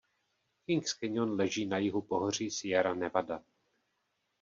[0.65, 3.43] Kings Canyon leží na jihu pohoří Sierra Nevada.